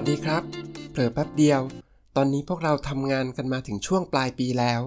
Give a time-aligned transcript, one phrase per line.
[0.00, 0.42] วัสดีครับ
[0.90, 1.60] เผลอแป๊บเดียว
[2.16, 4.82] ตอนนี้พวกเราทำงานกันมาถึงช่วงปลายปีแล้ว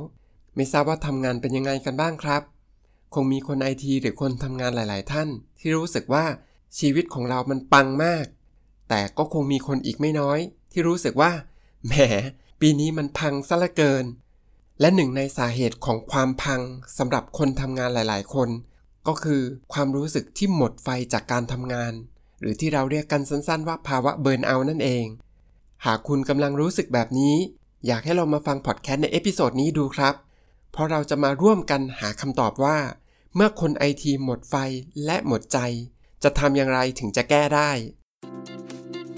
[0.55, 2.41] ไม่ทราบว่าทำงานเป็นยังไงกันบ้างครับ
[3.13, 6.25] คงมีคนไอทีหรือคนทำงานหลาย ๆ ท่าน ที่รู้สึกว่า
[6.79, 8.25] ชีวิตของเรามันปังมาก
[8.89, 10.39] แต่ก็คงมีคนอีกไม่น้อย
[10.71, 11.31] ที่รู้สึกว่า
[11.87, 11.93] แหม
[12.61, 14.05] ปีนี้มันพังซะเหลือเกิน
[14.79, 16.61] และหนึ่งในสาเหตุของความพัง
[16.97, 18.49] สำหรับคนทำงานหลาย ๆ คน
[19.07, 19.41] ก็คือ
[19.73, 21.93] ความรู้สึกที่หมดไฟจากการทำงาน
[22.41, 25.05] หรือที่เราเรียกกันสั้นๆ ว่าภาวะ burnout นั่นเอง
[25.85, 27.35] หากคุณกำลังรู้สึกแบบนี้
[27.87, 30.15] อยากให้เรามาฟังพอดแคสต์ใน episode นี้ดูครับ
[30.71, 32.77] เพราะเราจะมาร่วมกันหาคำตอบว่า
[33.35, 34.55] เมื่อคนไอทีหมดไฟ
[35.05, 35.59] และหมดใจ
[36.23, 37.71] จะทำอย่างไรถึงจะแก้ได้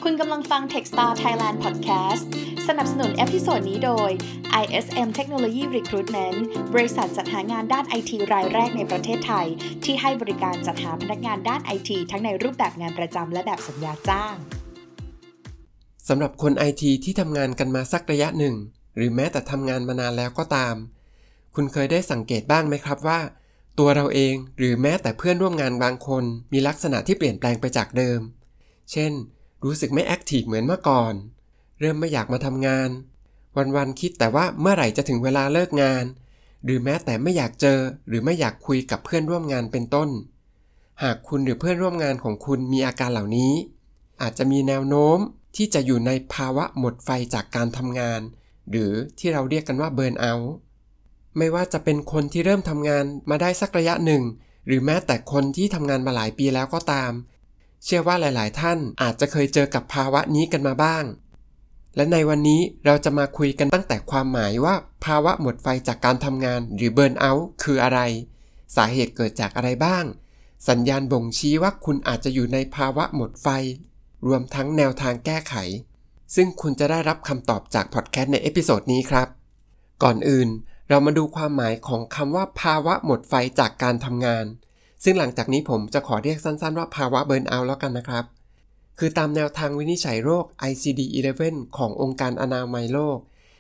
[0.04, 2.26] คุณกำลังฟัง Techstar Thailand Podcast
[2.70, 4.10] สนับสนุน episode นี้โดย
[4.64, 6.38] ISM Technology Recruitment
[6.74, 9.48] บริษัทจัดหางานด้านไอทีรายแรกในประเทศไทย
[9.84, 14.36] ที่ให้บริการจัดหาพนักงานด้านไอทีทั้งในรูปแบบงานประจำและแบบสัญญาจ้าง
[16.08, 18.56] สำหรับคนไอทีที่ทำงานกันมาสักระยะหนึ่ง
[18.96, 20.76] หรือแม้แต่ทำงานมานานแล้วก็ตาม
[21.56, 23.20] คุณเคยได้สังเกตบ้างไหมครับว่า
[23.80, 26.24] ตัวเราเองหรือแม้แต่เพื่อนร่วมงานบางคน
[26.54, 28.20] มีลักษณะที่เปลี่ยนแปลงไปจากเดิม
[28.92, 29.12] เช่น
[29.64, 31.16] รู้สึกไม่แอคทีฟเหมือนเมื่อก่อน
[31.80, 32.90] เริ่มไม่อยากมาทำงาน
[33.76, 36.04] วันๆคิดแต่ว่าเมื่อไหร่จะถึงเวลาเลิกงาน
[36.64, 40.10] หรือแม้แต่ไม่อยากเจอหรือไม่อยากคุยกับเพื่อนร่วมงานเป็นต้น
[41.04, 43.54] หากคุณหรือเพื่อนร่วมงานของคุณมีอาการเหล่านี้
[44.22, 45.18] อาจจะมีแนวโน้ม
[45.56, 48.22] ที่จะอยู่ในภาวะหมดไฟจากการทำงาน
[48.70, 50.54] หรือที่เราเรียกกันว่าเบิร์นเอาท์
[51.38, 54.24] ไม่ว่าจะเป็นคนที่เริ่มทำงานมาได้สักระยะหนึ่ง
[54.68, 57.12] หรือแม้แต่คนที่ทำงานมาหลายปีแล้วก็ตาม
[57.84, 61.04] เชื่อว่าหลาย ๆ ท่านอาจจะเคยเจอกับภาวะนี้กันมาบ้าง
[61.96, 68.00] และในวันนี้เราจะมาคุยกันตั้งแต่ความหมายว่าภาวะหมดไฟจากการทำงานหรือ burnout คืออะไร
[68.76, 70.06] สาเหตุเกิดจากอะไรบ้าง
[70.70, 73.48] สัญญาณบ่งชี้ว่าคุณอาจจะอยู่ในภาวะหมดไฟ
[74.28, 75.56] รวมทั้งแนวทางแก้ไข
[76.36, 79.28] ซึ่งคุณจะได้รับคำตอบจากพอดแคสต์ใน episode นี้ครับ
[80.04, 80.50] ก่อนอื่น
[80.90, 84.46] เรามาดูความหมายของคำว่าภาวะหมดไฟจากการทำงาน
[85.04, 88.26] ซึ่งหลังจากนี้ผมจะขอเรียกสั้นๆ ว่าภาวะ burnout แล้วกันนะครับ
[88.98, 93.18] คือตามแนวทางวินิจฉัยโรค ICD-11 ขององค์การอนามัยโลก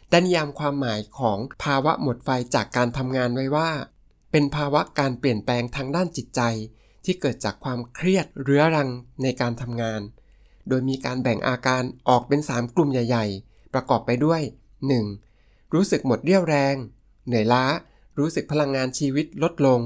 [0.10, 3.70] ได้นิยามความหมายของภาวะหมดไฟจากการทำงานไว้ว่า
[4.32, 6.42] เป็นภาวะการเปลี่ยนแปลงทางด้านจิตใจ
[7.06, 8.90] ที่เกิดจากความเครียดเรื้อรัง
[9.24, 10.02] ในการทำงาน
[10.68, 14.42] โดยมีการแบ่งอาการออกเป็น 3 กลุ่มใหญ่ ๆ ประกอบไปด้วย
[15.08, 15.74] 1.
[15.74, 16.76] รู้สึกหมดเรี่ยวแรง
[17.28, 17.66] เหนื่อยล้า
[18.20, 19.80] รู้สึกพลังงานชีวิตลดลง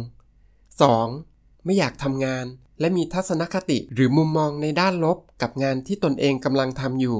[0.80, 1.66] 2.
[1.66, 2.46] ไม่อยากทำงาน
[2.80, 7.20] และมีทัศนคติหรือมุมมองในด้านลบกับงานที่ตนเองกำลังทำอยู่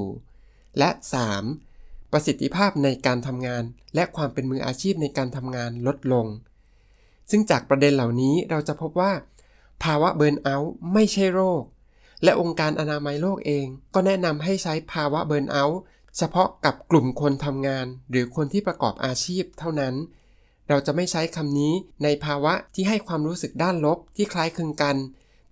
[0.78, 0.90] และ
[1.50, 2.12] 3.
[2.12, 3.62] ประสิทธิภาพในการทำงาน
[3.94, 6.26] และความเป็นมืออาชีพในการทำงานลดลง
[7.30, 9.12] ซึ่งจากประเด็นเหล่านี้เราจะพบว่า
[9.82, 11.62] ภาวะเบิร์นเอาท์ไม่ใช่โรค
[12.24, 15.80] และองค์การอนามัยโลกเอง ก็แนะนำให้ใช้ภาวะเบิร์นเอาท์
[16.16, 19.94] เฉพาะกับกลุ่มคนทำงาน หรือคนที่ประกอบอาชีพเท่านั้น
[20.68, 24.96] เราจะไม่ใช้คำนี้ในภาวะที่ให้ความรู้สึกด้านลบที่คล้ายคลึงกัน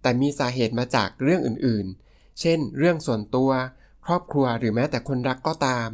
[0.02, 3.50] แต่มีสาเหตุมาจากเรื่องอื่นๆ เช่น เรื่องส่วนตัว
[4.06, 5.88] ครอบครัวหรือแม้แต่คนรักก็ตาม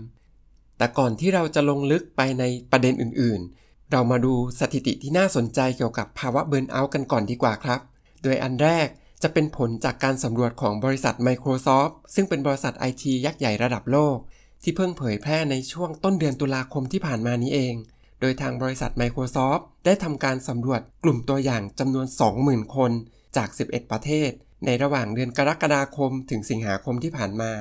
[0.78, 7.80] แต่ก่อนที่เราจะลงลึกไปในประเด็นอื่นๆ เรามาดูสถิติที่น่าสนใจเกี่ยวกับภาวะเบิร์นเอาท์กันก่อนดีกว่าครับ
[8.22, 8.88] โดยอันแรก
[9.22, 14.16] จะเป็นผลจากการสำรวจของบริษัท Microsoft ซึ่งเป็นบริษัทไอทียักษ์ใหญ่ระดับโลก
[14.62, 17.74] ที่เพิ่งเผยแพร่ในช่วงต้นเดือนตุลาคมที่ผ่านมานี้เอง
[18.20, 22.06] โดยทางบริษัท Microsoft ได้ทำการสำรวจกลุ่มตัวอย่างจำนวน
[22.40, 22.92] 20,000 คน
[23.36, 24.30] จาก 11 ประเทศ
[24.64, 27.52] ในระหว่างเดือนกรกฎาคมถึงสิงหาคมที่ผ่านมา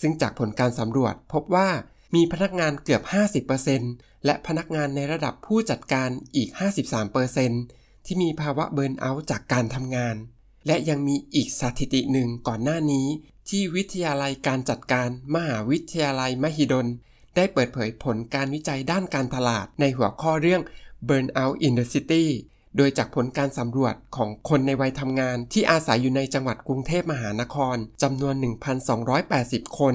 [0.00, 1.68] ซึ่งจากผลการสำรวจพบว่า
[2.14, 3.02] มีพนักงานเกือบ
[3.64, 6.48] 50%และพนักงานในระดับผู้จัดการอีก
[7.28, 10.16] 53%ที่มีภาวะเบิร์นเอาท์จากการทำงาน
[10.66, 13.06] และยังมีอีกสถิติหนึ่งก่อนหน้านี้
[13.48, 16.86] ที่วิทยาลัยการจัดการมหาวิทยาลัยมหิดล
[17.36, 20.62] ได้เปิดเผยผลการวิจัยด้านการตลาดในหัวข้อเรื่อง
[21.08, 22.26] Burnout in the City
[22.76, 28.34] โดยจากผลการสำรวจของคนในวัยทำงานที่อาศัยอยู่ในจังหวัดกรุงเทพมหานครจำนวน
[29.06, 29.94] 1,280 คน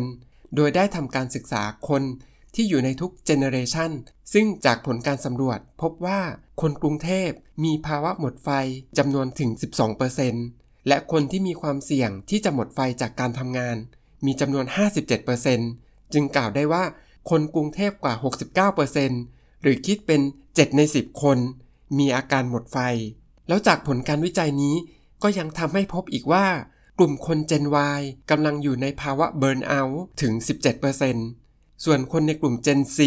[0.55, 2.03] โดยได้ทำการศึกษาคน
[2.55, 3.91] ที่อยู่ในทุกเจเนเรชัน
[4.33, 6.21] ซึ่งจากผลการสำรวจพบว่า
[6.61, 7.29] คนกรุงเทพ
[7.63, 8.49] มีภาวะหมดไฟ
[8.97, 9.49] จำนวนถึง
[10.39, 13.75] 12%และคนที่มีความเสี่ยงที่จะหมดไฟจากการทำงาน
[14.25, 14.65] มีจำนวน
[15.39, 16.83] 57%จึงกล่าวได้ว่า
[17.29, 18.13] คนกรุงเทพกว่า
[18.93, 21.37] 69%หรือคิดเป็น 7 ใน 10 คน
[21.97, 22.77] มีอาการหมดไฟ
[23.47, 24.75] แล้วจากผลการวิจัยนี้
[25.23, 26.45] ก็ยังทำให้พบอีกว่า
[26.99, 27.65] กลุ่มคน Gen
[27.97, 30.33] Y กำลังอยู่ในภาวะเบิร์นเอาท์ถึง
[31.09, 32.97] 17%ส่วนคนในกลุ่ม Gen Z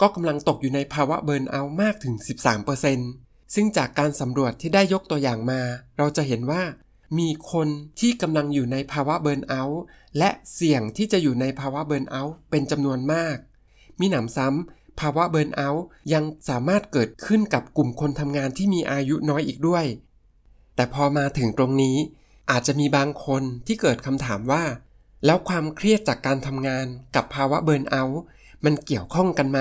[0.00, 2.14] ก็กำลังตกอยู่ในภาวะเบิร์นเอาท์มากถึง
[2.84, 5.62] 13%ซึ่งจากการสำรวจที่ได้ยกตัวอย่างมา
[5.98, 6.62] เราจะเห็นว่า
[7.18, 7.68] มีคน
[8.00, 9.82] ที่กำลังอยู่ในภาวะเบิร์นเอาท์
[10.18, 13.36] และเสี่ยงที่จะอยู่ในภาวะเบิร์นเอาท์เป็นจำนวนมาก
[14.00, 19.84] มีหนำซ้ำ ภาวะเบิร์นเอาท์ยังสามารถเกิดขึ้นกับกลุ่มคนทำงานที่มีอายุน้อยอีกด้วย
[20.74, 21.96] แต่พอมาถึงตรงนี้
[22.50, 24.64] อาจจะมีบางคนที่เกิดคำถามว่า
[25.26, 26.86] แล้วความเครียดจากการทำงาน
[27.16, 28.22] กับภาวะเบิร์นเอาท์
[28.64, 29.60] มันเกี่ยวข้องกันไหม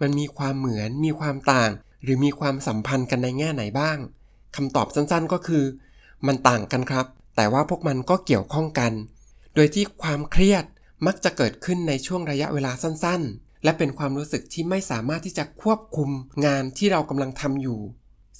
[0.00, 1.70] มันมีความเหมือน มีความต่าง
[2.02, 3.98] หรือมีความสัมพันธ์กันในแง่ไหนบ้าง
[4.56, 5.64] คำตอบสั้นๆก็คือ
[6.26, 7.06] มันต่างกันครับ
[7.36, 8.92] แต่ว่าพวกมันก็เกี่ยวข้องกัน
[9.54, 10.64] โดยที่ความเครียด
[11.06, 16.10] มักจะเกิดขึ้นในช่วงระยะเวลาสั้นๆ และเป็นความรู้สึกที่ไม่สามารถที่จะควบคุม
[16.46, 17.80] งานที่เรากำลังทำอยู่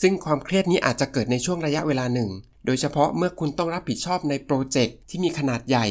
[0.01, 2.31] ซึ่งความเครียดนี้อาจจะเกิดในช่วงระยะเวลาหนึ่ง
[2.67, 5.87] โดยเฉพาะเมื่อคุณต้องรับผิดชอบในโปรเจกต์ที่มีขนาดใหญ่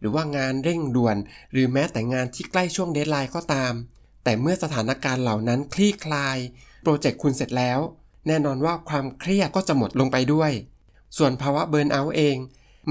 [0.00, 1.16] หรือว่างานเร่งด่วน
[1.52, 3.72] หรือแม้แต่งานที่ใกล้ช่วง deadline ก็ตาม
[4.24, 6.38] แต่เมื่อสถานการณ์เหล่านั้นคลี่คลาย
[6.82, 7.78] โปรเจกต์คุณเสร็จแล้ว
[8.26, 10.52] แน่นอนว่าความเครียดก็จะหมดลงไปด้วย
[11.16, 12.36] ส่วนภาวะ burnout เอง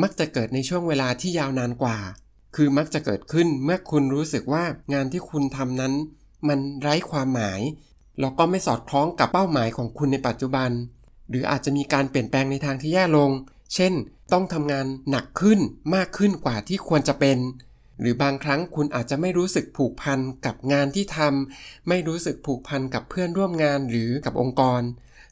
[0.02, 1.98] มักจะเกิดในช่วงเวลาที่ยาวนานกว่า
[2.56, 4.64] คือมักจะเกิดขึ้นเมื่อคุณรู้สึกว่า
[4.94, 5.94] งานที่คุณทำนั้น
[6.48, 7.62] มันไร้ความหมาย
[8.20, 10.70] แล้วก็ไม่สอดคล้องกับเป้าหมายของคุณในปัจจุบัน
[11.30, 13.32] หรืออาจจะมีการเปลี่ยนแปลงในทางที่แย่ลง
[13.76, 13.94] เช่น
[14.34, 15.60] ต้องทำงานหนักขึ้น
[15.96, 17.38] มากขึ้นกว่าที่ควรจะเป็น
[18.00, 24.82] หรือบางครั้งคุณอาจจะไม่รู้สึกผูกพันกับงานที่ทำไม่รู้สึกผูกพันกับเพื่อนร่วมงานหรือกับองค์กร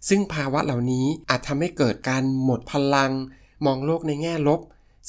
[0.10, 3.12] ซึ่งภาวะเหล่านี้อาจทำให้เกิดการหมดพลัง
[3.66, 4.60] มองโลกในแง่ลบ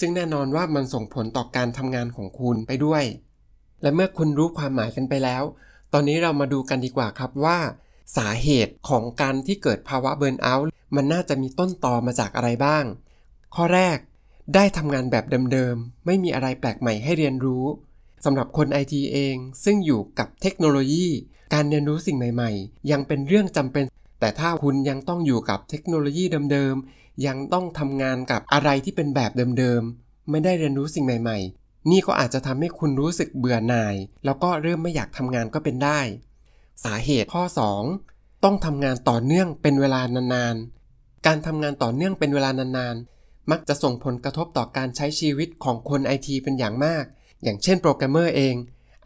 [0.00, 3.04] ซึ่งแน่นอนว่ามันส่งผลต่อการทำงานของคุณไปด้วย
[3.82, 5.42] และเมื่อคุณรู้ความหมายกันไปแล้ว
[5.92, 7.58] ตอนนี้เรามาดูกันดีกว่าครับว่า
[8.16, 12.84] สาเหตุของการที่เกิดภาวะเบิร์นเอาท์มันน่าจะมีต้นตอมาจากอะไรบ้าง
[13.54, 13.98] ข้อแรก
[14.54, 17.64] ได้ทำงานแบบเดิมๆ ไม่มีอะไรแปลกใหม่ให้เรียนรู้
[18.24, 21.06] สำหรับคนไอทีเอง ซึ่งอยู่กับเทคโนโลยี
[21.54, 23.84] การเรียนรู้สิ่งใหม่ ๆ ยังเป็นเรื่องจำเป็น
[24.20, 33.94] แต่ถ้าคุณยังต้องอยู่กับเทคโนโลยีเดิมๆ ยังต้องทำงานกับอะไรที่เป็นแบบเดิมๆ ไม่ได้เรียนรู้สิ่งใหม่ ๆ นี่ก็อาจจะทำให้คุณรู้สึกเบื่อหน่าย
[34.24, 36.00] แล้วก็เริ่มไม่อยากทำงานก็เป็นได้
[36.84, 37.44] สาเหตุข้อ
[37.94, 40.00] 2 ต้องทำงานต่อเนื่องเป็นเวลา
[40.34, 47.04] นานๆ การทำงานต่อเนื่องเป็นเวลานานๆ มักจะส่งผลกระทบต่อการใช้ชีวิตของคนไอทีเป็นอย่างมาก
[47.42, 48.54] อย่างเช่นโปรแกรมเมอร์เอง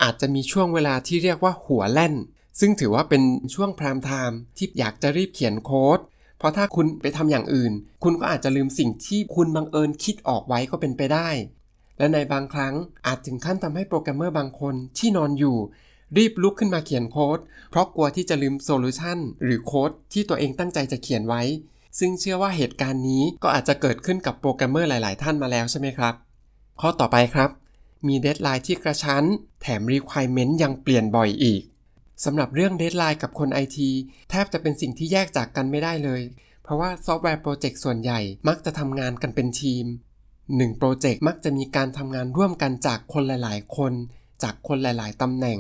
[0.03, 2.15] อาจจะมีช่วงเวลาที่เรียกว่าหัวแล่น
[2.61, 3.23] ซึ่งถือว่าเป็น
[3.55, 5.99] ช่วง prime time ที่อยากจะรีบเขียนโค้ด
[6.39, 7.73] เพราะถ้าคุณไปทำอย่างอื่น
[8.05, 11.29] คุณก็อาจจะลืมสิ่งที่คุณบังเอิญคิดออกไว้ก็เป็นไปได้
[11.99, 12.75] และในบางครั้ง
[13.07, 15.57] อาจถึงขั้นทำให้โปรแกรมเมอร์บางคนที่นอนอยู่
[16.17, 17.39] รีบลุกขึ้นมาเขียนโค้ด
[17.71, 21.43] เพราะกลัวที่จะลืม solution หรือโค้ดที่ตัวเองตั้งใจจะเขียนไว้
[21.99, 26.15] ซึ่งเชื่อว่าเหตุการณ์นี้ก็อาจจะเกิดขึ้นกับโปรแกรมเมอร์หลาย ๆ ท่านมาแล้วใช่ไหมครับ
[26.81, 27.51] ข้อต่อไปครับ
[28.07, 29.25] มี deadline ที่กระชั้น
[29.61, 31.63] แถม Requirement ยังเปลี่ยนบ่อยอีก
[32.25, 33.91] สำหรับเรื่อง deadline กับคนไอที
[34.31, 36.23] แทบจะเป็นสิ่งที่แยกจากกันไม่ได้เลย
[36.63, 39.85] เพราะว่าซอฟต์แวร์โปรเจกต์ส่วนใหญ่มักจะทำงานกันเป็นทีม
[40.33, 43.93] 1โปรเจกต์มักจะมีการทำงานร่วมกันจากคนหลาย ๆ คน
[44.43, 45.59] จากคนหลาย ๆตำแหน่ง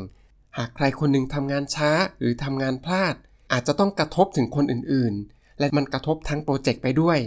[0.58, 3.14] หากใครคนหนึ่งทำงานช้าหรือทำงานพลาด
[3.52, 7.18] อาจจะต้องกระทบถึงคนอื่น ๆ และมันกระทบทั้งโปรเจกต์ไปด้วย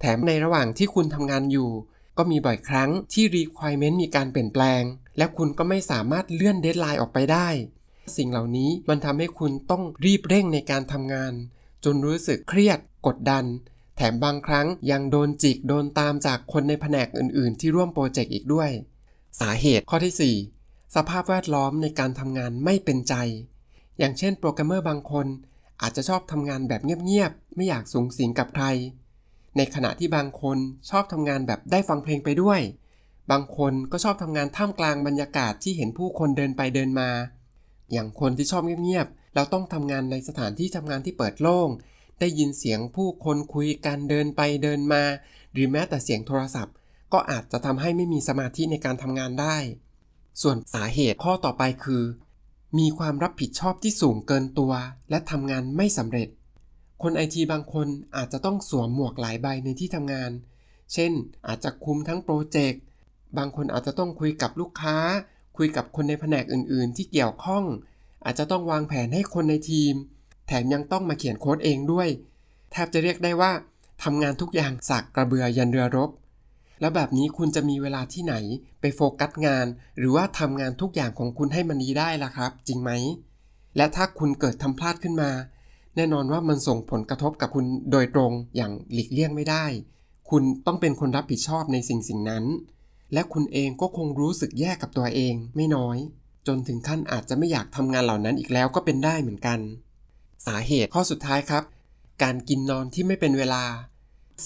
[0.00, 1.70] แถมในระหว่างที่คุณทำงานอยู่
[2.18, 4.82] ก็มีบ่อยครั้งที่ requirement มีการเปลี่ยนแปลง
[5.18, 7.48] และคุณก็ไม่สามารถเลื่อน deadline ออกไปได้
[8.18, 11.32] สิ่งเหล่านี้มันทำให้คุณต้องรีบเร่งในการทำงาน
[11.84, 13.44] จนรู้สึกเครียดกดดัน
[13.96, 18.70] แถมบางครั้งยังโดนจิกโดนตามจากคนในแผนกอื่น ๆ ที่ร่วมโปรเจกต์อีกด้วย
[19.40, 23.14] สาเหตุข้อที่ 4 สภาพแวดล้อมในการทำงานไม่เป็นใจ
[23.98, 25.26] อย่างเช่นโปรแกรมเมอร์บางคน
[25.82, 28.64] อาจจะชอบทำงานแบบเงียบ ๆ ไม่อยากสุงสิงกับใคร
[29.56, 30.58] ในขณะที่บางคน
[30.90, 32.60] ชอบทำงานแบบได้ฟังเพลงไปด้วย
[33.30, 37.10] บางคนก็ชอบทำงานท่ามกลางบรรยากาศที่เห็นผู้คนเดินไปเดินมา
[37.92, 41.68] อย่างคนที่ชอบเงียบๆ เราต้องทำงานในสถานที่ทำงานที่เปิดโล่ง
[42.20, 45.02] ได้ยินเสียงผู้คนคุยกันเดินไปเดินมา
[45.52, 46.74] หรือแม้แต่เสียงโทรศัพท์
[47.12, 49.56] ก็อาจจะทำให้ไม่มีสมาธิในการทำงานได้
[50.42, 52.04] ส่วนสาเหตุข้อต่อไปคือ
[52.78, 54.72] มีความรับผิดชอบที่สูงเกินตัว
[55.10, 56.28] และทำงานไม่สำเร็จ
[57.02, 60.30] คนไอทีบางคนอาจจะต้องสวมหมวกหลายใบในที่ทำงาน
[60.92, 61.12] เช่น
[61.46, 62.82] อาจจะคุมทั้งโปรเจกต์
[63.38, 64.96] บางคนอาจจะต้องคุยกับลูกค้า
[65.56, 67.64] คุยกับคนในแผนกอื่นๆ ที่เกี่ยวข้อง
[68.24, 69.94] อาจจะต้องวางแผนให้คนในทีม
[70.46, 72.08] แถมยังต้องมาเขียนโค้ดเองด้วย
[72.70, 73.52] แทบจะเรียกได้ว่า
[74.02, 76.10] ทำงานทุกอย่างสักกระเบือยันเรือรบ
[76.80, 78.34] แล้วแบบนี้คุณจะมีเวลาที่ไหน
[78.80, 79.66] ไปโฟกัสงาน
[79.98, 82.90] หรือว่าทำงานทุกอย่างของคุณให้มันดีได้ล่ะครับ จริงไหม
[83.76, 85.30] และถ้าคุณเกิดทำพลาดขึ้นมา
[85.96, 89.64] แน่นอนว่ามันส่งผลกระทบกับคุณโดยตรงอย่างหลีกเลี่ยงไม่ได้
[90.30, 92.44] คุณต้องเป็นคนรับผิดชอบในสิ่งสิ่งนั้น
[93.12, 95.98] และคุณเองก็คงรู้สึกแย่กับตัวเองไม่น้อย
[96.46, 99.58] จนถึงขั้นอาจจะไม่อยากทำงานเหล่านั้นอีกแล้วก็เป็นได้เหมือนกัน
[100.46, 101.64] สาเหตุข้อสุดท้ายครับ
[102.22, 103.64] การกินนอนที่ไม่เป็นเวลา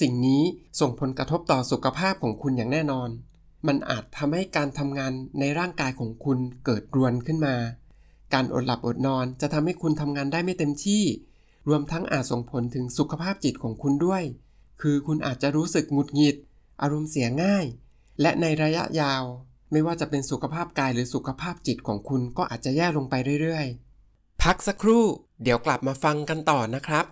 [0.00, 0.42] สิ่งนี้
[0.80, 3.08] ส่งผลกระทบต่อสุขภาพของคุณอย่างแน่นอน
[3.66, 7.56] มันอาจทำให้การทำงานในร่างกายของคุณเกิดรวนขึ้นมา
[8.34, 11.02] การอดหลับอดนอนจะทำให้คุณทำงานได้ไม่เต็มที่
[11.68, 14.22] รวมทั้งอาจส่งผลถึงสุขภาพจิตของคุณด้วย
[14.82, 16.36] คือคุณอาจจะรู้สึกหงุดหงิด
[16.82, 17.64] อารมณ์เสียง่าย
[18.20, 19.22] และในระยะยาว
[19.72, 25.04] ไม่ว่าจะเป็นสุขภาพกายหรือสุขภาพจิตของคุณก็อาจจะแย่ลงไปเรื่อยๆ พักสักครู่
[25.42, 27.04] เดี๋ยวกลับมาฟังกันต่อนะครับ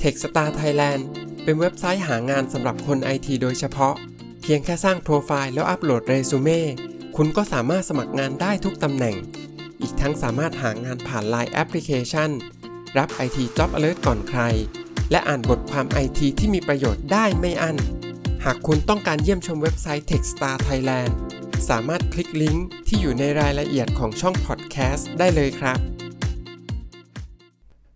[0.00, 1.02] Techstar Thailand
[1.44, 3.94] เป็นเว็บไซต์หางานสำหรับคนไอทีโดยเฉพาะ
[4.42, 6.62] เพียงแค่สร้างโปรไฟล์แล้วอัปโหลดเรซูเม่
[7.16, 9.16] คุณก็สามารถสมัครงานได้ทุกตำแหน่ง
[9.80, 12.30] อีกทั้งสามารถหางานผ่าน Line แอปพลิเคชัน
[12.98, 14.40] รับ IT Job Alert ก่อนใคร
[15.10, 17.76] และอ่านบทความไอทีที่มีประโยชน์ได้ไม่อั้น
[18.48, 21.12] หากคุณต้องการเยี่ยมชมเว็บไซต์ Techstar Thailand
[21.68, 25.78] สามารถคลิกลิงก์ที่อยู่ในรายละเอียดของช่องพอดแคสต์ได้เลยครับ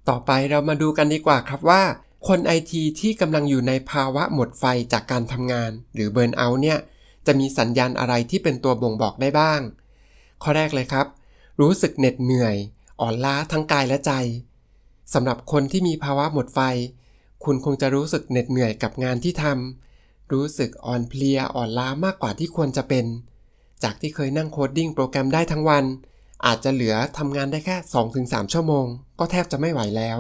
[0.08, 1.82] ต่อไปเรามาดูกันดีกว่าครับว่า
[2.28, 6.78] คนไอทีที่กำลังอยู่ในภาวะหมดไฟจากการทำงาน หรือเบิร์นเอาเนี่ย
[7.26, 9.60] จะมีสัญญาณอะไรที่เป็นตัวบ่งบอกได้บ้าง
[10.42, 11.06] ข้อแรกเลยครับ
[11.60, 12.56] รู้สึกเหน็ดเหนื่อย
[13.00, 14.12] อ่อนล้าทั้งกายและใจ
[15.14, 16.60] สำหรับคนที่มีภาวะหมดไฟ
[17.44, 19.87] คุณคงจะรู้สึกเหน็ดเหนื่อยกับงานที่ทำ
[20.32, 23.06] รู้สึกอ่อนเพลียอ่อนล้ามากกว่าที่ควรจะเป็น
[23.82, 25.84] จากที่เคยนั่ง coding โปรแกรมได้ทั้งวัน
[26.46, 27.76] อาจจะเหลือทำงานได้แค่
[28.14, 28.86] 2-3 ชั่วโมง
[29.18, 30.18] ก็แทบจะไม่ไหวแล้ว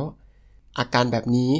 [0.78, 1.52] อาการแบบนี้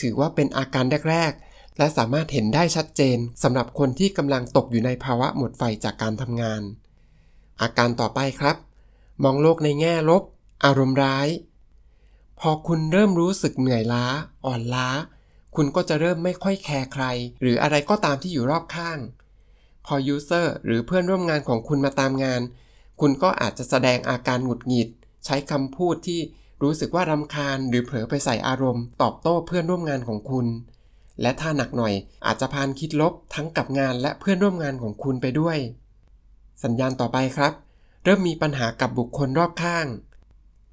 [0.00, 6.62] ถือว่าเป็นอาการแรก ๆ และสามารถเห็นได้ชัดเจนสำหรับคนที่กำลังตกอยู่ในภาวะหมดไฟจากการทำงาน
[7.62, 8.56] อาการต่อไปครับ
[9.22, 10.22] มองโลกในแง่ลบ
[10.64, 11.28] อารมณ์ร้าย
[12.40, 14.04] พอคุณเริ่มรู้สึกเหนื่อยล้า
[14.46, 14.88] อ่อนล้า
[15.56, 17.04] คุณก็จะเริ่มไม่ค่อยแคร์ใคร
[17.42, 18.98] หรืออะไรก็ตามที่อยู่รอบข้าง
[19.86, 22.40] พอยูเซอร์หรือเพื่อนร่วมงานของคุณมาตามงาน
[23.00, 24.88] คุณก็อาจจะแสดงอาการหงุดหงิด
[25.24, 26.20] ใช้คำพูดที่
[26.62, 30.46] รู้สึกว่ารำคาญหรือเผลอไปใส่อารมณ์ ตอบโต้เพื่อนร่วมงานของคุณ
[31.22, 31.94] และถ้าหนักหน่อย
[32.26, 35.58] อาจจะพานคิดลบทั้งกับงานและเพื่อนร่วมงานของคุณไปด้วย
[36.64, 37.52] สัญญาณต่อไปครับ
[38.04, 39.86] เริ่มมีปัญหากับบุคคลรอบข้าง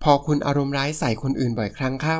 [0.03, 2.19] พอคุณอารมณ์ร้ายใส่คนอื่นบ่อยครั้งเข้า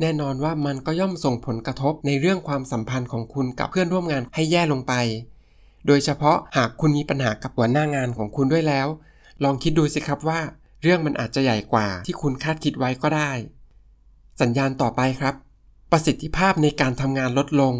[0.00, 4.94] แน่นอนว่ามันก็ย่อมส่งผลกระทบในเรื่องความสัมพันธ์ของคุณกับเพื่อนร่วมงานให้แย่ลงไป
[5.86, 8.86] โดยเฉพาะหากคุณมีปัญหากับหัวหน้างานของคุณด้วยแล้ว
[9.44, 10.40] ลองคิดดูสิครับว่า
[10.82, 13.32] เรื่องมันอาจจะใหญ่กว่าที่คุณคาดคิดไว้ก็ได้
[14.40, 15.34] สัญญาณต่อไปครับ
[15.92, 17.74] ประสิทธิภาพในการทำงานลดลง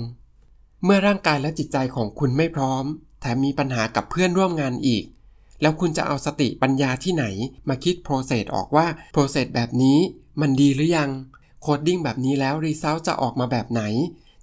[0.85, 2.85] เมื่อร่างกายและจิตใจของคุณไม่พร้อม
[3.21, 5.05] แถมมีปัญหากับเพื่อนร่วมงานอีก
[5.61, 7.25] แล้วคุณจะเอาสติปัญญาที่ไหน
[7.69, 9.99] มาคิด process ออกว่า process แบบนี้
[10.41, 11.11] มันดีหรือยัง
[11.63, 13.83] coding แบบนี้แล้ว result จะออกมาแบบไหน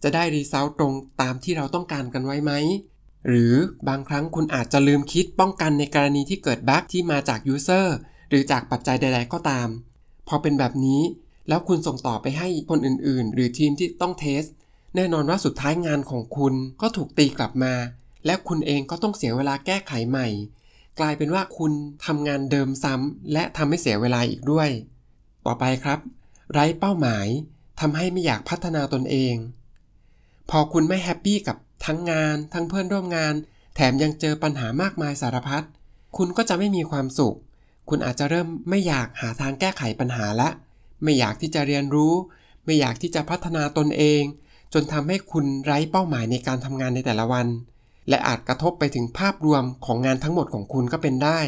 [0.03, 2.51] จะได้ result ตรงตามที่เราต้องการกันไว้ไหม
[3.27, 3.53] หรือ
[3.87, 7.95] บางครั้งคุณอาจจะลืมคิดป้องกันในกรณีที่เกิด bug ที่มาจาก user
[8.29, 9.67] หรือจากปัจจัยใด ๆ ก็ตาม
[10.27, 11.01] พอเป็นแบบนี้
[11.47, 14.43] แล้วคุณส่งต่อไปให้คนอื่น ๆ หรือทีมที่ต้อง test
[14.95, 17.73] แน่นอนว่าสุดท้ายงานของคุณก็ถูกตีกลับมา
[18.25, 20.27] และคุณเองก็ต้องเสียเวลาแก้ไขใหม่
[20.99, 21.71] กลายเป็นว่าคุณ
[22.05, 24.69] ทำงานเดิมซ้ำและทำให้เสียเวลาอีกด้วย
[25.45, 25.99] ต่อไปครับ
[26.53, 27.27] ไร้เป้าหมาย
[27.79, 29.35] ทำให้ไม่อยากพัฒนาตนเอง
[30.49, 33.33] พอคุณไม่ happy กับทั้งงาน ทั้งเพื่อนร่วมงาน
[33.75, 35.65] แถมยังเจอปัญหามากมายสารพัด
[36.17, 37.37] คุณก็จะไม่มีความสุข
[37.89, 40.49] คุณอาจจะเริ่มไม่อยากหาทางแก้ไขปัญหาละ
[41.03, 42.13] ไม่อยากที่จะเรียนรู้
[42.65, 44.21] ไม่อยากที่จะพัฒนาตนเอง
[44.73, 47.47] จนทำให้คุณไร้เป้าหมายในการทำงานในแต่ละวัน
[48.09, 51.39] และอาจกระทบไปถึงภาพรวมของงานทั้งหมดของคุณก็เป็นได้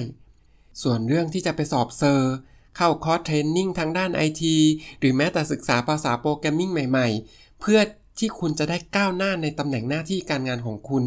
[0.81, 2.33] ส่วนเรื่องที่จะไปสอบ cert
[2.75, 4.57] เข้าคอร์ส training ทางด้านไอที
[4.99, 7.79] หรือแม้แต่ศึกษาภาษาโปรแกรมมิ่งใหม่ๆ เพื่อ
[8.19, 11.03] ที่คุณจะได้ก้าวหน้าในตำแหน่งหน้าที่การงานของคุณ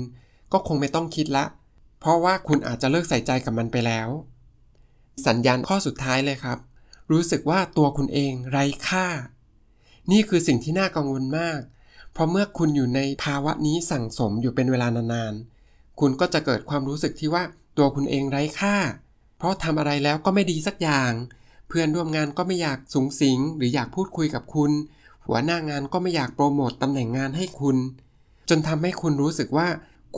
[0.52, 1.44] ก็คงไม่ต้องคิดละ
[2.00, 4.08] เพราะว่าคุณอาจจะเลิกใส่ใจกับมันไปแล้ว
[5.26, 6.58] สัญญาณข้อสุดท้ายเลยครับ
[7.10, 9.06] รู้สึกว่าตัวคุณเองไร้ค่า
[10.10, 11.60] นี่คือสิ่งที่น่ากังวลมาก
[12.12, 17.42] เพราะเมื่อคุณอยู่ในภาวะนี้สั่งสมอยู่เป็นเวลานานๆ คุณก็จะเกิดความรู้สึกที่ว่า
[17.78, 18.76] ตัวคุณเองไร้ค่า
[19.38, 21.12] เพราะทำอะไรแล้วก็ไม่ดีสักอย่าง
[21.68, 24.70] เพื่อนร่วมงานก็ไม่อยากสุงสิงหรืออยากพูดคุยกับคุณ
[25.26, 27.76] หัวหน้างานก็ไม่อยากโปรโมตตำแหน่งงานให้คุณ
[28.48, 29.68] จนทำให้คุณรู้สึกว่า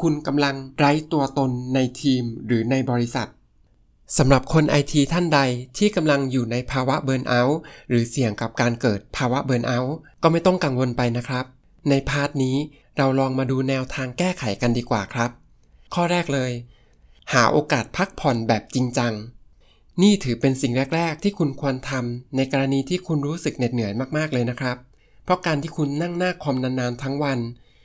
[0.00, 3.28] คุณกำลังไร้ตัวตนในทีมหรือในบริษัท
[4.18, 5.40] สำหรับคนไอทีท่านใด
[5.78, 11.44] ที่กำลังอยู่ในภาวะ burnout หรือเสี่ยงกับการเกิดภาวะ burnout ก็ไม่ต้องกังวลไปนะครับ
[11.88, 12.56] ใน part นี้
[12.96, 15.30] เราลองมาดูแนวทางแก้ไขกันดีกว่าครับ
[15.94, 16.52] ข้อแรกเลย
[17.32, 19.12] หาโอกาสพักผ่อนแบบจริงจัง
[20.02, 24.76] นี่ถือเป็นสิ่งแรก ๆ ที่คุณควรทำในกรณีที่คุณรู้สึกเหน็ดเหนื่อยมากๆเลยนะครับ
[25.24, 27.38] เพราะการที่คุณนั่งหน้าคอมนานๆทั้งวัน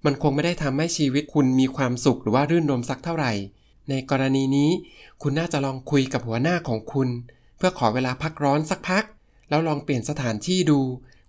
[0.06, 3.34] มันคงไม่ได้ทำให้ชีวิตคุณมีความสุขหรือว่ารื่นรมสักเท่าไหร่
[3.90, 4.70] ในกรณีนี้
[5.22, 7.10] คุณน่าจะลองคุยกับหัวหน้าของคุณ
[7.58, 9.04] เพื่อขอเวลาพักร้อนสักพัก
[9.50, 10.80] แล้วลองเปลี่ยนสถานที่ดู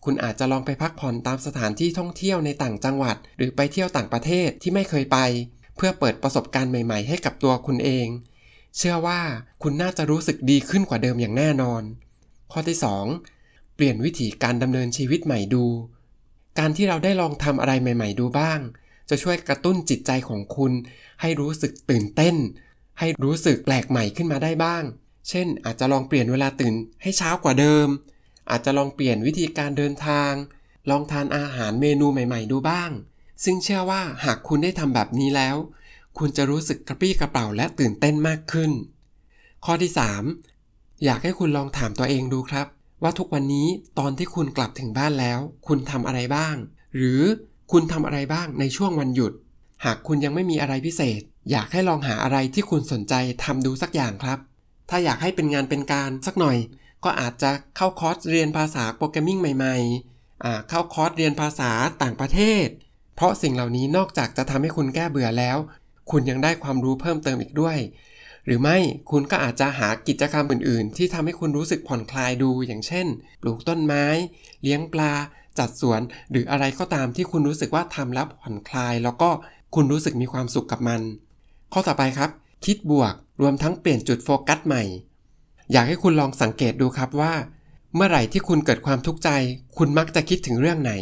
[0.05, 5.19] คุณอาจจะลองไปพักผ่อนตามสถานที่ท่องเที่ยวในต่างจังหวัด หรือไปเที่ยวต่างประเทศที่ไม่เคยไป
[5.77, 8.07] เพื่อเปิดประสบการณ์ใหม่ ๆ ให้กับตัวคุณเอง
[8.77, 9.21] เชื่อว่า
[9.63, 11.83] คุณน่าจะรู้สึกดีขึ้นกว่าเดิมอย่างแน่นอน
[12.53, 12.79] ข้อที่
[13.25, 15.65] 2 เปลี่ยนวิถีการดำเนินชีวิตใหม่ดู
[16.59, 18.61] การที่เราได้ลองทำอะไรใหม่ ๆ ดูบ้าง
[19.11, 20.73] จะช่วยกระตุ้นจิตใจของคุณ
[21.21, 22.37] ให้รู้สึกตื่นเต้น
[22.99, 24.83] ให้รู้สึกแปลกใหม่ขึ้นมาได้บ้าง
[25.29, 27.89] เช่น อาจจะลองเปลี่ยนเวลาตื่นให้เช้ากว่าเดิม
[28.51, 30.33] อาจจะลองเปลี่ยนวิธีการเดินทาง
[30.91, 32.91] ลองทานอาหารเมนูใหม่ ๆ ดูบ้าง
[33.45, 35.57] ซึ่งเชื่อว่าหากคุณได้ทำแบบนี้แล้ว
[36.19, 38.71] คุณจะรู้สึกกระปรี้กระเป๋าและตื่นเต้นมากขึ้น
[39.65, 39.91] ข้อที่
[40.47, 42.67] 3 อยากให้คุณลองถามตัวเองดูครับ
[43.03, 43.69] ว่าทุกวันนี้
[43.99, 46.57] ตอนที่คุณกลับถึงบ้านแล้ว คุณทำอะไรบ้าง
[46.97, 47.23] หรือ
[47.73, 49.33] คุณทำอะไรบ้างในช่วงวันหยุด
[49.85, 51.21] หากคุณยังไม่มีอะไรพิเศษ
[51.51, 54.39] อยากให้ลองหาอะไรที่คุณสนใจทำดูสักอย่างครับ
[54.91, 56.57] ถ้าอยากให้เป็นงานเป็นการสักหน่อย
[57.05, 61.71] ก็อาจจะเข้าคอร์สเรียนภาษา programming ใหม่ๆเข้าคอร์สเรียนภาษา
[62.03, 62.67] ต่างประเทศ
[63.17, 65.59] เพราะสิ่งเหล่านี้นอกจากจะทำให้คุณแก้เบื่อแล้ว
[66.11, 67.79] คุณยังได้ความรู้เพิ่มเติมอีกด้วย
[68.47, 68.79] หรือไม่
[69.11, 73.07] คุณก็อาจจะหากิจกรรมอื่น ๆ ที่ทำให้คุณรู้สึกผ่อนคลายดูอย่างเช่น
[73.43, 74.05] ปลูกต้นไม้
[74.63, 75.13] เลี้ยงปลา
[75.59, 79.31] จัดสวน หรืออะไรก็ตามที่คุณรู้สึกว่าทำแล้วผ่อนคลาย แล้วก็
[79.75, 81.01] คุณรู้สึกมีความสุขกับมัน
[81.73, 82.31] ข้อต่อไปครับ
[82.65, 84.83] คิดบวกรวมทั้งเปลี่ยนจุดโฟกัสใหม่
[85.73, 87.33] อยากให้คุณลองสังเกตดูครับว่า
[87.95, 89.31] เมื่อไหร่ที่คุณเกิดความทุกข์ใจ
[89.77, 90.93] คุณมักจะคิดถึงเรื่องไหน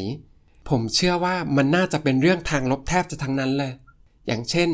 [0.68, 3.72] ผมเชื่อว่ามันน่าจะเป็นเรื่องทางลบแทบจะทั้งนั้นเลย
[4.26, 4.70] อย่างเช่น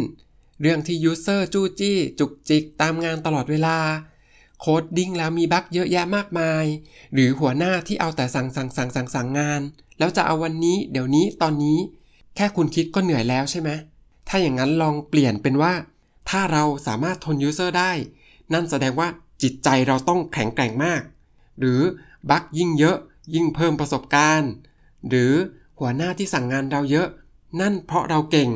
[0.61, 3.79] เรื่องที่ user จู้จี้ จุกจิกตามงานตลอดเวลา
[4.61, 6.65] coding แล้วมี bug เยอะแยะมากมาย
[7.13, 9.61] หรือหัวหน้าที่เอาแต่สั่งสั่งสั่งสั่งสั่งงาน
[9.99, 11.79] แล้วจะเอาวันนี้ เดี๋ยวนี้ตอนนี้
[12.37, 13.71] แค่คุณคิดก็เหนื่อยแล้วใช่ไหม
[14.29, 15.73] ถ้าอย่างนั้นลองเปลี่ยนเป็นว่า
[16.29, 17.93] ถ้าเราสามารถทนยูเซอร์ได้
[18.53, 19.09] นั่นแสดงว่า
[19.43, 21.03] จิตใจเราต้องแข็งแกร่งมาก
[21.59, 21.81] หรือ
[22.31, 22.97] บั๊กยิ่งเยอะ
[23.35, 24.51] ยิ่งเพิ่มประสบการณ์
[25.09, 25.33] หรือ
[25.79, 27.09] หัวหน้าที่สั่งงานเราเยอะ
[27.61, 28.51] นั่นเพราะเราเก่ง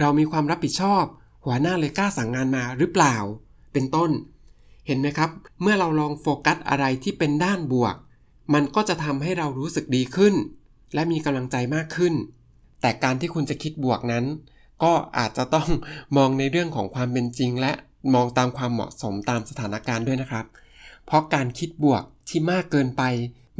[0.00, 1.04] เรามีความรับผิดชอบ
[1.44, 3.16] หัวหน้าเลยกล้าสั่งงานมาหรือเปล่า
[3.72, 4.10] เป็นต้น
[4.86, 5.30] เห็นไหมครับ
[5.62, 7.94] เมื่อเราลองโฟกัสอะไรที่เป็นด้านบวก
[8.54, 10.34] มันก็จะทำให้เรารู้สึกดีขึ้น
[10.94, 12.14] และมีกำลังใจมากขึ้น
[12.80, 14.24] แต่การที่คุณจะคิดบวกนั้น
[14.82, 15.68] ก็อาจจะต้อง
[16.16, 17.72] มองในเรื่องของความเป็นจริง และ
[18.14, 20.46] มองตามความเหมาะสมตามสถานการณ์ด้วยนะครับ
[21.06, 23.02] เพราะการคิดบวกที่มากเกินไป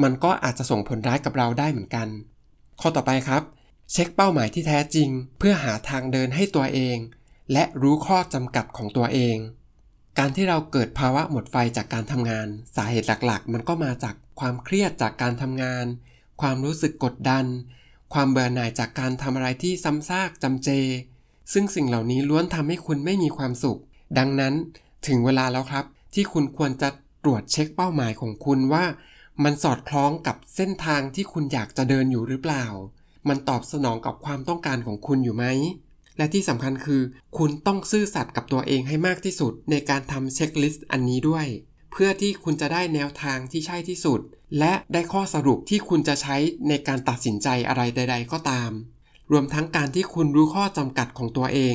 [0.02, 2.08] มันก็อาจจะส่งผลร้ายกับเราได้เหมือนกัน
[2.80, 3.42] ข้อต่อไปครับ
[3.92, 6.98] เช็คเป้าหมายที่แท้จริง เพื่อหาทางเดินให้ตัวเอง
[7.52, 9.36] และรู้ข้อจำกัดของตัวเอง
[10.18, 12.46] การที่เราเกิดภาวะหมดไฟจากการทำงาน
[12.76, 15.86] สาเหตุหลักๆ มันก็มาจากความเครียดจากการทำงาน
[16.40, 17.44] ความรู้สึกกดดัน
[18.14, 20.68] ความเบื่อหน่ายจากการทำอะไรที่ซ้ำซากจำเจ
[21.52, 23.80] ซึ่งสิ่งเหล่านี้ล้วนทำให้คุณไม่มีความสุข
[24.18, 24.54] ดังนั้น
[25.06, 26.88] ถึงเวลาแล้วครับ ที่คุณควรจะ
[27.24, 28.84] ตรวจเช็คเป้าหมายของคุณว่า
[29.44, 32.64] มันสอดคล้องกับเส้นทางที่คุณอยากจะเดินอยู่หรือเปล่า
[33.28, 35.44] มันตอบสนองกับความต้องการของคุณอยู่ไหม
[36.16, 37.02] และที่สำคัญคือ
[37.38, 41.46] คุณต้องซื่อสัตย์กับตัวเองให้มากที่สุด ในการทำเช็คลิสต์อันนี้ด้วย
[41.92, 44.20] เพื่อที่คุณจะได้แนวทางที่ใช่ที่สุด
[44.58, 46.36] และได้ข้อสรุปที่คุณจะใช้
[46.68, 48.70] ในการตัดสินใจอะไรใด ๆ ก็ตาม
[49.32, 51.74] รวมทั้งการที่คุณรู้ข้อจำกัดของตัวเอง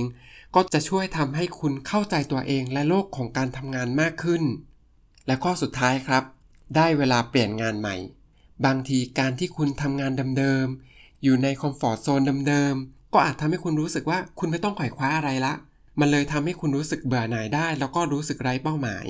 [0.55, 4.43] ก็จะช่วยทำให้คุณเข้าใจตัวเองและโลกของการทำงานมากขึ้น
[5.27, 6.23] และข้อสุดท้ายครับ
[6.75, 7.95] ได้เวลาเปลี่ยนงานใหม่
[8.65, 10.92] บางทีการที่คุณทำงานเดิมๆ
[11.23, 15.53] อยู่ใน comfort zone เดิมๆ ก็อาจทำให้คุณรู้สึกว่าคุณไม่ต้องไขว่คว้าอะไรละ
[15.99, 19.07] มันเลยทำให้คุณรู้สึกเบื่อหน่ายได้ แล้วก็รู้สึกไร้เป้าหมาย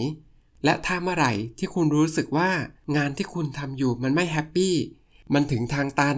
[0.66, 2.50] และถ้าเมื่อไหร่ที่คุณรู้สึกว่า
[2.98, 4.76] งานที่คุณทำอยู่มันไม่ happy
[5.34, 6.18] มันถึงทางตัน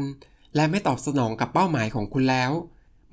[0.56, 2.52] และไม่ตอบสนองกับเป้าหมายของคุณแล้ว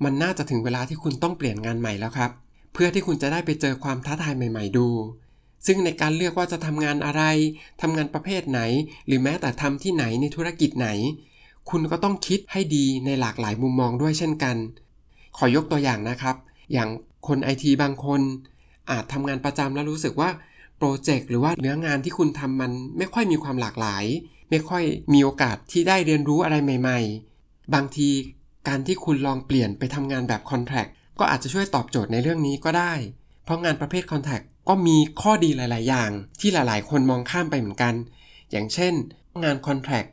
[0.03, 2.31] มันน่าจะถึงเวลาที่คุณต้องเปลี่ยนงานใหม่แล้วครับ
[2.73, 4.87] เพื่อที่คุณจะได้ไปเจอความท้าทายใหม่ ๆ ดู
[5.65, 7.23] ซึ่งในการเลือกว่าจะทำงานอะไร
[7.81, 8.61] ทำงานประเภทไหน
[9.07, 10.89] หรือแม้แต่ทำที่ไหนในธุรกิจไหน
[11.69, 14.55] คุณก็ต้องคิดให้ดีในหลากหลายมุมมองด้วยเช่นกัน
[15.37, 16.35] ขอยกตัวอย่างนะครับ
[16.73, 16.89] อย่าง
[17.27, 18.21] คนไอทีบางคน
[18.91, 20.29] อาจทำงานประจำแล้วรู้สึกว่า
[20.77, 24.05] โปรเจกต์หรือว่าเนื้องานที่คุณทำมันไม่ค่อยมีความหลากหลาย
[24.49, 26.99] ไม่ค่อยมีโอกาสที่ได้เรียนรู้อะไรใหม่
[27.35, 28.09] ๆ บางที
[28.67, 30.85] การที่คุณลองเปลี่ยนไปทำงานแบบคอนแทค
[31.19, 32.93] ก็อาจจะช่วยตอบโจทย์ในเรื่องนี้ก็ได้
[33.43, 37.93] เพราะงานประเภทคอนแทคก็มีข้อดีหลาย ๆ อย่าง ที่หลาย ๆ คนมองข้ามไปเหมือนกัน
[38.51, 38.93] อย่างเช่น
[39.43, 40.03] งานคอนแทค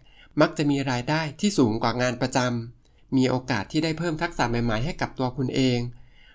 [0.41, 5.79] มักจะมีรายได้ที่สูงกว่างานประจำ มีโอกาสที่ได้เพิ่มทักษะใหม่ๆให้กับตัวคุณเอง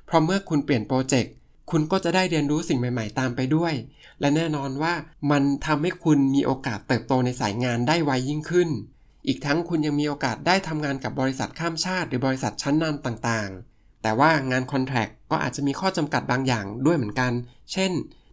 [0.06, 1.34] เพราะเมื่อคุณเปลี่ยนโปรเจกต์
[1.72, 3.74] คุณก็จะได้เรียนรู้สิ่งใหม่ๆ ตามไปด้วย
[4.20, 4.94] และแน่นอนว่า
[5.32, 8.70] มันทำให้คุณมีโอกาสเติบโตในสายงานได้ไวยิ่งขึ้น
[9.28, 17.32] อีกทั้งคุณยังมีโอกาสได้ทำงานกับบริษัทข้ามชาติ หรือบริษัทชั้นนำต่างๆ แต่ว่างานคอนแทคก็อาจจะมีข้อจำกัดบางอย่างด้วยเหมือนกัน
[17.72, 17.92] เช่น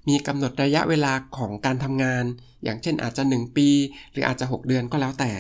[0.09, 2.25] มีกำหนดระยะเวลาของการทำงาน
[2.65, 3.69] อย่างเช่นอาจจะ 1 ปี
[4.13, 5.33] หรืออาจจะ 6 เดือนก็แล้วแต่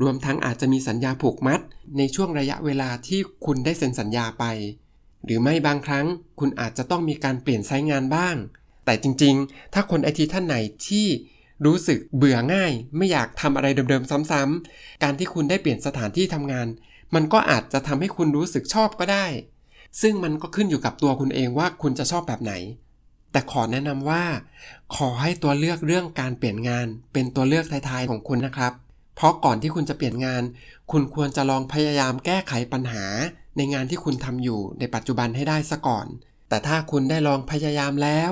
[0.00, 1.60] รวมทั้งอาจจะมีสัญญาผูกมัด
[1.98, 4.44] ในช่วงระยะเวลาที่คุณได้เซ็นสัญญาไป
[5.24, 6.06] หรือไม่บางครั้ง
[6.40, 8.36] คุณอาจจะต้องมีการเปลี่ยนไซต์งานบ้าง
[8.84, 10.56] แต่จริงๆ ถ้าคนไอทีท่านไหน
[10.88, 11.06] ที่
[11.66, 16.66] รู้สึกเบื่อง่าย ไม่อยากทำอะไรเดิมๆ ซ้ำๆ การที่คุณได้เปลี่ยนสถานที่ทำงาน
[17.14, 19.26] มันก็อาจจะทำให้คุณรู้สึกชอบก็ได้
[20.00, 22.52] ซึ่งมันก็ขึ้นอยู่กับตัวคุณเองว่าคุณจะชอบแบบไหน
[23.32, 24.24] แต่ขอแนะนำว่า
[24.96, 28.72] ขอให้ตัวเลือกเรื่องการเปลี่ยนงาน เป็นตัวเลือกท้ายๆของคุณนะครับ
[29.16, 30.42] เพราะก่อนที่คุณจะเปลี่ยนงาน
[30.90, 33.04] คุณควรจะลองพยายามแก้ไขปัญหา
[33.56, 36.06] ในงานที่คุณทำอยู่ในปัจจุบันให้ได้ซะก่อน
[36.48, 38.30] แต่ถ้าคุณได้ลองพยายามแล้ว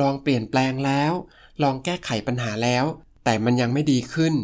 [0.00, 1.12] ลองเปลี่ยนแปลงแล้ว
[1.62, 2.84] ลองแก้ไขปัญหาแล้ว
[3.24, 4.34] แต่มันยังไม่ดีขึ้น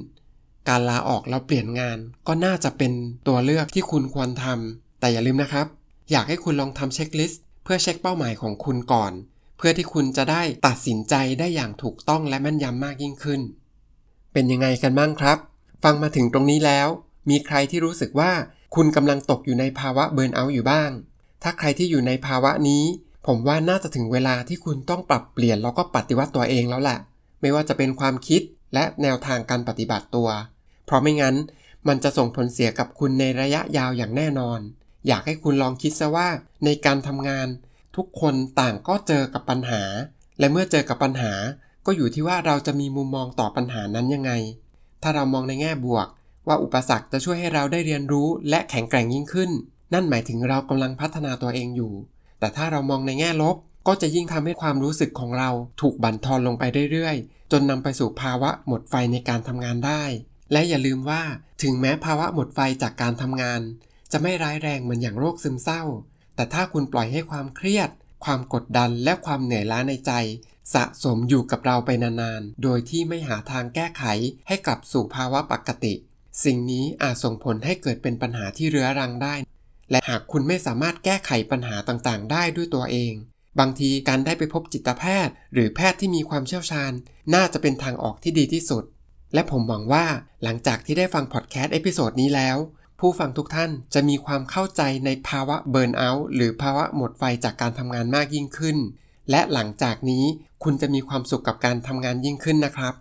[0.68, 2.92] การลาออกแล้วเปลี่ยนงานก็น่าจะเป็น
[3.28, 5.66] ตัวเลือกที่คุณควรทำแต่อย่าลืมนะครับ
[6.10, 9.12] อยากให้คุณลองทำเช็คลิสต์เพื่อเช็คเป้าหมายของคุณก่อน
[9.58, 13.40] เพื่อที่คุณจะได้ตัดสินใจได้อย่างถูกต้องและแม่นยำมากยิ่งขึ้น
[14.32, 15.38] เป็นยังไงกันบ้างครับ
[15.84, 16.88] ฟังมาถึงตรงนี้แล้ว
[17.30, 18.32] มีใครที่รู้สึกว่า
[18.74, 20.90] คุณกำลังตกอยู่ในภาวะเบิร์นเอาท์อยู่บ้าง
[21.42, 22.84] ถ้าใครที่อยู่ในภาวะนี้
[23.26, 26.98] ผมว่าน่าจะถึงเวลาที่คุณต้องปรับเปลี่ยนแล้วก็ปฏิวัติตัวเองแล้วแหละ
[27.40, 28.42] ไม่ว่าจะเป็นความคิด
[28.74, 30.28] และแนวทางการปฏิบัติตัว
[30.86, 31.36] เพราะไม่งั้น
[31.88, 34.60] มันจะส่งผลเสียกับคุณในระยะยาวอย่างแน่นอน
[35.06, 36.28] อยากให้คุณลองคิดซะว่า
[36.64, 37.48] ในการทำงาน
[37.96, 39.82] ทุกคนต่างก็เจอกับปัญหา
[40.38, 41.32] และเมื่อเจอกับปัญหา
[41.86, 44.32] ก็อยู่ที่ว่าเราจะมีมุมมองต่อปัญหานั้นยังไง
[45.04, 46.08] ถ้าเรามองในแง่บวก
[46.48, 49.50] ว่าอุปสรรคจะช่วยให้เราได้เรียนรู้และแข็งแกร่งยิ่งขึ้น
[49.92, 51.92] นั่นหมายถึงเรากำลังพัฒนาตัวเองอยู่
[52.38, 60.02] แต่ถ้าเรามองในแง่ลบก็จะยิ่งทำให้ความรู้สึกของเราถูกบั่นทอนลงไปเรื่อยๆ จนนำไปสู่ภาวะหมดไฟในการทำงานได้
[60.52, 61.22] และอย่าลืมว่า
[61.62, 63.60] ถึงแม้ภาวะหมดไฟจากการทำงาน
[64.12, 65.82] จะไม่ร้ายแรงเหมือนอย่างโรคซึมเศร้า
[66.34, 67.90] แต่ถ้าคุณปล่อยให้ความเครียด
[68.24, 70.12] ความกดดันและความเหนื่อยล้าในใจ
[70.74, 74.04] สะสมอยู่กับเราไปนานๆ โดยที่ไม่หาทางแก้ไข
[74.48, 75.94] ให้กลับสู่ภาวะปกติ
[76.44, 79.34] สิ่งนี้อาจส่งผลให้เกิดเป็นปัญหาที่เรื้อรังได้
[79.90, 83.14] และหากคุณไม่สามารถแก้ไขปัญหาต่างๆ ได้ด้วยตัวเอง
[83.58, 86.92] บางทีการได้ไปพบจิตแพทย์ หรือแพทย์ที่มีความเชี่ยวชาญ
[87.34, 88.84] น่าจะเป็นทางออกที่ดีที่สุด
[89.34, 90.06] และผมหวังว่า
[90.42, 92.56] หลังจากที่ได้ฟังพอดแคสต์ episode นี้แล้ว
[93.00, 98.76] ผู้ฟังทุกท่านจะมีความเข้าใจในภาวะ burnout หรือภาวะหมดไฟจากการทำงานมากยิ่งขึ้น
[99.30, 100.24] และหลังจากนี้
[100.64, 102.94] คุณจะมีความสุขกับการทำงานยิ่งขึ้นนะครับ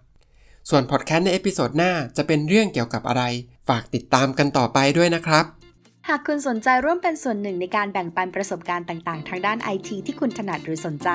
[0.70, 3.24] ส่วนพอดแคสต์ใน episode หน้าจะเป็นเรื่องเกี่ยวกับอะไร
[3.68, 5.46] ฝากติดตามกันต่อไปด้วยนะครับ
[6.10, 11.10] หากคุณสนใจร่วมเป็นส่วนหนึ่งในการแบ่งปันประสบการณ์ต่างๆ ทางด้านไอทีที่คุณถนัดหรือสนใจ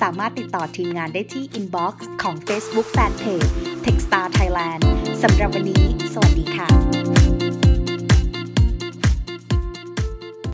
[0.00, 3.48] สามารถติดต่อทีมงานได้ที่ inbox ของ Facebook Fanpage
[3.84, 4.80] Techstar Thailand
[5.22, 7.31] สำหรับวันนี้ สวัสดีค่ะ